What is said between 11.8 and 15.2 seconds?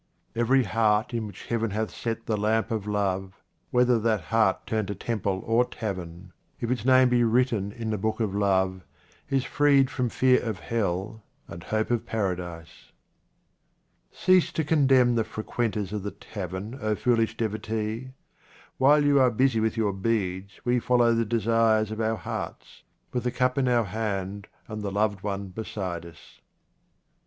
of Paradise. Cease to condemn